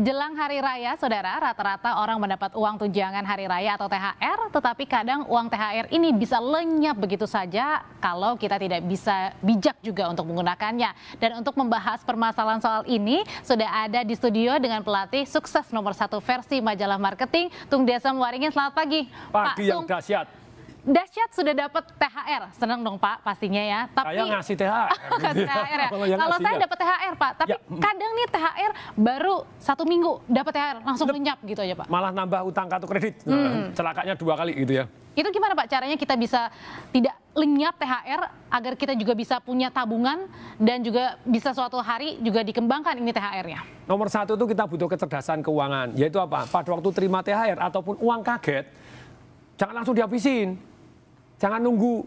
[0.00, 5.28] Jelang hari raya, saudara, rata-rata orang mendapat uang tunjangan hari raya atau THR, tetapi kadang
[5.28, 11.20] uang THR ini bisa lenyap begitu saja kalau kita tidak bisa bijak juga untuk menggunakannya.
[11.20, 16.16] Dan untuk membahas permasalahan soal ini, sudah ada di studio dengan pelatih sukses nomor satu
[16.24, 18.56] versi majalah marketing, Tung Desem Waringin.
[18.56, 19.84] Selamat pagi, Pagi Pak yang Tung.
[19.84, 20.39] dahsyat
[20.84, 22.42] dahsyat sudah dapat THR.
[22.56, 23.80] Senang dong Pak pastinya ya.
[23.92, 24.88] Tapi saya ngasih THR.
[25.20, 26.16] ngasih THR ya.
[26.16, 27.58] Kalau saya dapat THR Pak, tapi ya.
[27.80, 31.86] kadang nih THR baru satu minggu dapat THR langsung lenyap gitu aja Pak.
[31.88, 33.14] Malah nambah utang kartu kredit.
[33.24, 33.72] Hmm.
[33.76, 34.84] Celakanya dua kali gitu ya.
[35.10, 36.48] Itu gimana Pak caranya kita bisa
[36.94, 40.26] tidak lenyap THR agar kita juga bisa punya tabungan
[40.58, 43.60] dan juga bisa suatu hari juga dikembangkan ini THR-nya?
[43.86, 46.46] Nomor satu itu kita butuh kecerdasan keuangan, yaitu apa?
[46.46, 48.70] Pada waktu terima THR ataupun uang kaget,
[49.58, 50.69] jangan langsung dihabisin
[51.40, 52.04] Jangan nunggu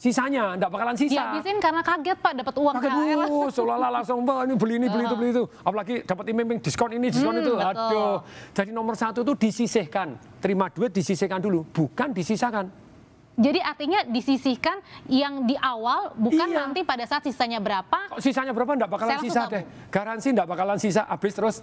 [0.00, 1.12] sisanya, enggak bakalan sisa.
[1.12, 3.16] Dihabisin karena kaget Pak dapat uang kaget.
[3.28, 5.44] Uh, seolah-olah langsung ini beli ini, beli itu, beli itu.
[5.60, 7.52] Apalagi dapat iming-iming diskon ini, diskon hmm, itu.
[7.54, 7.68] Betul.
[7.76, 8.16] Aduh.
[8.56, 10.16] Jadi nomor satu itu disisihkan.
[10.40, 12.72] Terima duit disisihkan dulu, bukan disisakan.
[13.34, 14.78] Jadi artinya disisihkan
[15.10, 16.58] yang di awal bukan iya.
[16.64, 18.14] nanti pada saat sisanya berapa.
[18.14, 19.62] Kok sisanya berapa enggak bakalan sisa deh.
[19.90, 21.56] Garansi enggak bakalan sisa habis terus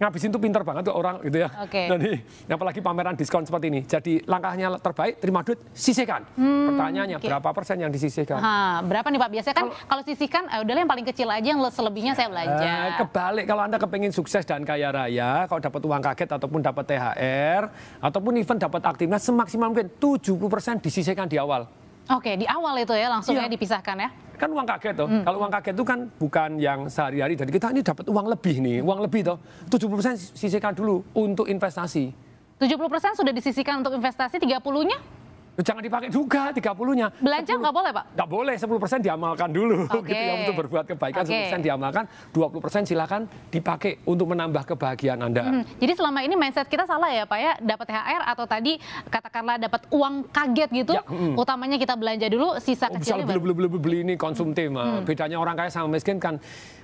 [0.00, 1.48] ngabisin tuh pinter banget tuh orang gitu ya.
[1.60, 1.84] Oke.
[1.92, 2.16] Okay.
[2.48, 3.80] Jadi apalagi pameran diskon seperti ini.
[3.84, 6.24] Jadi langkahnya terbaik terima duit sisihkan.
[6.40, 7.28] Hmm, Pertanyaannya okay.
[7.28, 8.40] berapa persen yang disisihkan?
[8.40, 9.28] Ha, berapa nih Pak?
[9.28, 12.64] Biasanya kan kalau sisihkan eh, udahlah yang paling kecil aja yang selebihnya saya belanja.
[12.64, 16.84] Eh, kebalik kalau Anda kepengen sukses dan kaya raya, kalau dapat uang kaget ataupun dapat
[16.88, 17.62] THR
[18.00, 21.68] ataupun event dapat aktivitas semaksimal mungkin 70% disisihkan di awal.
[22.08, 23.44] Oke, di awal itu ya langsung iya.
[23.44, 24.08] ya dipisahkan ya.
[24.40, 25.04] Kan uang kaget tuh.
[25.04, 25.20] Hmm.
[25.20, 27.36] Kalau uang kaget itu kan bukan yang sehari-hari.
[27.36, 29.36] Jadi kita ini dapat uang lebih nih, uang lebih tuh.
[29.68, 32.08] 70% sisihkan dulu untuk investasi.
[32.56, 35.19] 70% sudah disisihkan untuk investasi, 30-nya?
[35.60, 37.06] Jangan dipakai juga 30-nya.
[37.20, 38.04] Belanja nggak boleh, Pak?
[38.16, 39.78] Nggak boleh, 10% diamalkan dulu.
[40.00, 40.16] Okay.
[40.16, 41.52] Gitu ya, untuk berbuat kebaikan, okay.
[41.52, 45.44] 10% diamalkan, 20% silakan dipakai untuk menambah kebahagiaan Anda.
[45.44, 45.62] Hmm.
[45.76, 47.52] Jadi selama ini mindset kita salah ya, Pak ya?
[47.60, 48.72] Dapat THR atau tadi
[49.12, 51.36] katakanlah dapat uang kaget gitu, ya, hmm.
[51.36, 53.28] utamanya kita belanja dulu, sisa oh, kecilnya.
[53.28, 54.72] Misal beli, beli, beli, beli ini konsumtif.
[54.72, 55.04] Hmm.
[55.04, 56.40] Bedanya orang kaya sama miskin kan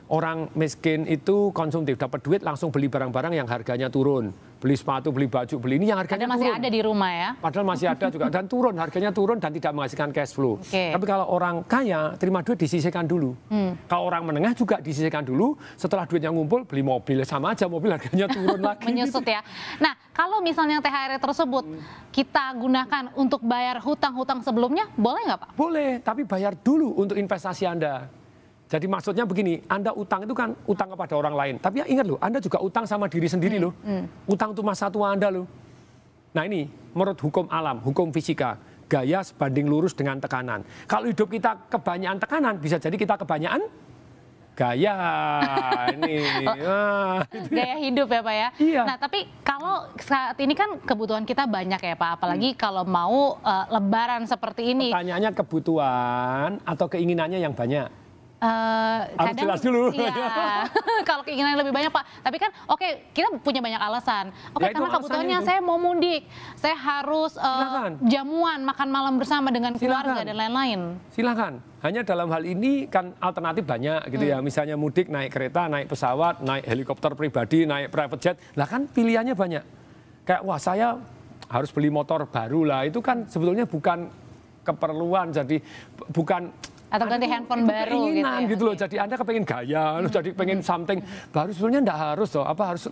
[0.06, 4.30] orang miskin itu konsumtif, dapat duit langsung beli barang-barang yang harganya turun.
[4.56, 7.30] Beli sepatu, beli baju, beli ini yang harganya Padahal masih ada di rumah ya?
[7.36, 10.56] Padahal masih ada juga dan turun, harganya turun dan tidak menghasilkan cash flow.
[10.64, 10.96] Okay.
[10.96, 13.36] Tapi kalau orang kaya, terima duit disisihkan dulu.
[13.52, 13.76] Hmm.
[13.84, 17.20] Kalau orang menengah juga disisihkan dulu, setelah duitnya ngumpul, beli mobil.
[17.28, 18.88] Sama aja mobil harganya turun lagi.
[18.88, 19.44] Menyusut ya.
[19.76, 21.64] Nah, kalau misalnya THR tersebut
[22.08, 25.50] kita gunakan untuk bayar hutang-hutang sebelumnya, boleh nggak Pak?
[25.52, 28.08] Boleh, tapi bayar dulu untuk investasi Anda.
[28.66, 31.54] Jadi maksudnya begini, Anda utang itu kan utang kepada orang lain.
[31.62, 33.72] Tapi ya ingat loh, Anda juga utang sama diri sendiri hmm, loh.
[33.86, 34.04] Hmm.
[34.26, 35.46] Utang itu masa tua Anda loh.
[36.34, 38.58] Nah ini menurut hukum alam, hukum fisika,
[38.90, 40.66] gaya sebanding lurus dengan tekanan.
[40.90, 43.70] Kalau hidup kita kebanyakan tekanan, bisa jadi kita kebanyakan
[44.56, 44.96] gaya
[45.94, 46.16] ini
[46.48, 47.20] oh,
[47.52, 48.82] gaya hidup ya pak ya iya.
[48.88, 52.58] nah tapi kalau saat ini kan kebutuhan kita banyak ya pak apalagi hmm.
[52.58, 58.05] kalau mau uh, lebaran seperti ini pertanyaannya kebutuhan atau keinginannya yang banyak
[58.36, 59.88] Uh, Harus kadang, jelas dulu.
[59.96, 60.12] Iya,
[61.08, 62.04] kalau keinginan lebih banyak Pak.
[62.20, 64.28] Tapi kan oke okay, kita punya banyak alasan.
[64.52, 69.48] Oke okay, ya, karena kebutuhannya saya mau mudik, saya harus uh, jamuan, makan malam bersama
[69.48, 71.00] dengan keluarga dan lain-lain.
[71.16, 71.64] Silakan.
[71.80, 74.36] Hanya dalam hal ini kan alternatif banyak gitu ya.
[74.36, 74.44] hmm.
[74.44, 74.46] ya.
[74.52, 78.36] Misalnya mudik naik kereta, naik pesawat, naik helikopter pribadi, naik private jet.
[78.52, 79.64] Lah kan pilihannya banyak.
[80.28, 81.00] Kayak wah saya
[81.48, 82.84] harus beli motor baru lah.
[82.84, 84.26] Itu kan sebetulnya bukan
[84.66, 85.62] keperluan jadi
[86.10, 86.50] bukan
[86.86, 88.48] atau ganti handphone baru gitu, ya.
[88.48, 88.74] gitu loh.
[88.78, 90.10] Jadi Anda kepengen gaya, hmm.
[90.10, 90.98] jadi pengen something
[91.34, 92.46] baru sebetulnya enggak harus loh.
[92.46, 92.84] Apa harus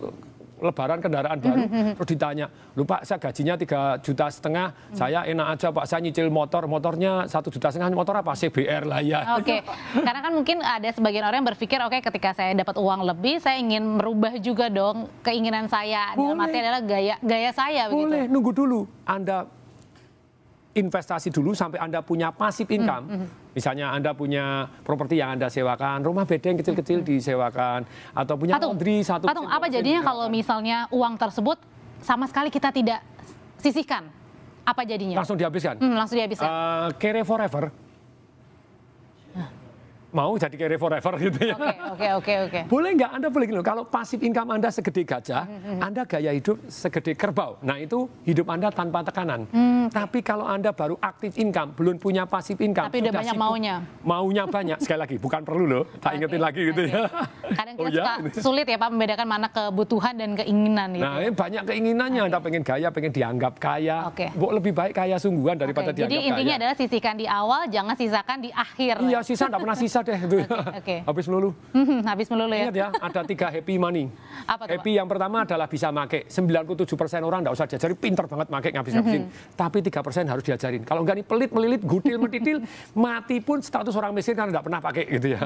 [0.59, 1.61] lebaran kendaraan baru
[1.99, 2.47] terus ditanya
[2.79, 7.51] lupa saya gajinya tiga juta setengah saya enak aja pak saya nyicil motor motornya satu
[7.51, 9.59] juta setengah motor apa CBR lah ya oke okay.
[9.99, 13.43] karena kan mungkin ada sebagian orang yang berpikir oke okay, ketika saya dapat uang lebih
[13.43, 18.31] saya ingin merubah juga dong keinginan saya dalam arti adalah gaya gaya saya boleh begitu.
[18.31, 19.43] nunggu dulu anda
[20.75, 23.05] investasi dulu sampai Anda punya pasif hmm, income.
[23.07, 23.27] Mm -hmm.
[23.55, 27.07] Misalnya Anda punya properti yang Anda sewakan, rumah bedeng kecil-kecil hmm.
[27.07, 29.23] disewakan, atau punya Patung, laundry satu.
[29.23, 31.55] Patung, apa jadinya kalau misalnya uang tersebut
[32.03, 32.99] sama sekali kita tidak
[33.63, 34.11] sisihkan?
[34.67, 35.23] Apa jadinya?
[35.23, 35.79] Langsung dihabiskan?
[35.79, 36.49] Hmm, langsung dihabiskan.
[36.51, 37.71] Uh, carry forever
[40.15, 41.55] mau jadi carry forever gitu ya.
[41.59, 42.59] Oke, oke, oke, oke.
[42.71, 43.59] Boleh nggak Anda boleh gitu.
[43.59, 47.59] Kalau pasif income Anda segede gajah, hmm, Anda gaya hidup segede kerbau.
[47.59, 49.43] Nah, itu hidup Anda tanpa tekanan.
[49.51, 49.91] Hmm.
[49.91, 53.75] Tapi kalau Anda baru aktif income, belum punya pasif income, tapi udah banyak sibuk, maunya.
[54.07, 54.77] Maunya banyak.
[54.79, 55.83] Sekali lagi, bukan perlu loh.
[55.99, 56.95] Tak ingetin okay, lagi gitu okay.
[56.95, 57.03] ya.
[57.53, 58.03] Kadang kita oh, ya?
[58.31, 61.05] suka sulit ya Pak membedakan mana kebutuhan dan keinginan gitu.
[61.05, 62.21] Nah, ini banyak keinginannya.
[62.25, 62.29] Okay.
[62.31, 63.97] Anda pengen gaya, pengen dianggap kaya.
[64.09, 64.27] Oke.
[64.33, 64.53] Okay.
[64.55, 66.05] lebih baik kaya sungguhan daripada okay.
[66.05, 68.95] dianggap Jadi intinya adalah sisihkan di awal, jangan sisakan di akhir.
[69.05, 70.37] Iya, sisa enggak pernah sisa deh itu.
[70.79, 70.95] oke.
[71.05, 71.49] Habis melulu.
[71.75, 72.65] Hmm, habis melulu ya.
[72.69, 74.05] Ingat ya, ada tiga happy money.
[74.45, 76.27] Apa tuh, happy yang pertama adalah bisa make.
[76.29, 79.23] 97% orang nggak usah diajari, pinter banget make ngabis-ngabisin.
[79.27, 79.53] Mhm.
[79.59, 80.81] Tapi 3% harus diajarin.
[80.87, 82.57] Kalau enggak nih pelit, melilit, gudil, metitil,
[82.95, 85.41] mati pun status orang miskin karena nggak pernah pakai gitu ya.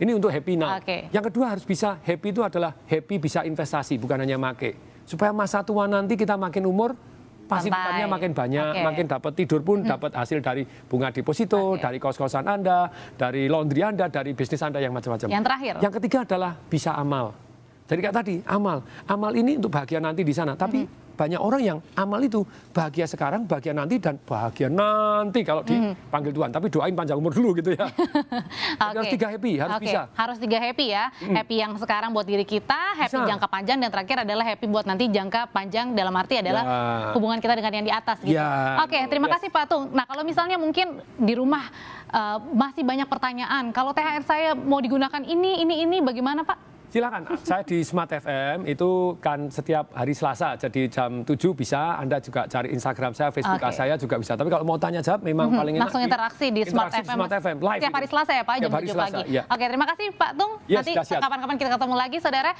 [0.00, 0.78] Ini untuk happy now.
[0.78, 1.08] Oke.
[1.10, 4.74] Yang kedua harus bisa, happy itu adalah happy bisa investasi, bukan hanya make.
[5.04, 6.96] Supaya masa tua nanti kita makin umur,
[7.44, 7.68] Santai.
[7.76, 8.84] income-nya makin banyak, Oke.
[8.88, 11.84] makin dapat tidur pun dapat hasil dari bunga deposito, Oke.
[11.84, 15.28] dari kos-kosan Anda, dari laundry Anda, dari bisnis Anda yang macam-macam.
[15.28, 15.74] Yang terakhir.
[15.84, 17.36] Yang ketiga adalah bisa amal.
[17.84, 18.80] Jadi kayak tadi, amal.
[19.04, 20.56] Amal ini untuk bahagia nanti di sana.
[20.56, 21.03] Tapi Mm-hmm.
[21.14, 22.42] Banyak orang yang amal itu
[22.74, 26.50] bahagia sekarang, bahagia nanti, dan bahagia nanti kalau dipanggil Tuhan.
[26.50, 27.86] Tapi doain panjang umur dulu gitu ya.
[28.94, 30.00] Jadi harus tiga happy, harus Oke, bisa.
[30.12, 31.04] Harus tiga happy ya.
[31.14, 33.28] Happy yang sekarang buat diri kita, happy Bisa.
[33.30, 36.78] jangka panjang, dan terakhir adalah happy buat nanti jangka panjang dalam arti adalah Ya.
[37.14, 38.34] hubungan kita dengan yang di atas gitu.
[38.34, 38.80] Ya.
[38.82, 39.34] Oke, terima Yes.
[39.38, 39.84] kasih Pak Tung.
[39.92, 41.70] Nah kalau misalnya mungkin di rumah
[42.14, 46.63] eh, masih banyak pertanyaan, kalau THR saya mau digunakan ini, ini, ini, bagaimana Pak?
[46.94, 52.22] Silakan, saya di Smart FM itu kan setiap hari Selasa, jadi jam 7 bisa, Anda
[52.22, 53.74] juga cari Instagram saya, Facebook Oke.
[53.74, 54.38] saya juga bisa.
[54.38, 57.16] Tapi kalau mau tanya jawab memang Mhm, paling enak Langsung interaksi di Smart interaksi FM.
[57.18, 58.06] Smart FM, live Setiap hari.
[58.06, 59.32] Selasa ya Pak, jam Setiap hari 7 Selasa, pagi.
[59.34, 59.42] iya.
[59.50, 60.52] Oke, terima kasih Pak Tung.
[60.70, 62.50] Yes, Nanti kapan-kapan kita ketemu lagi, saudara.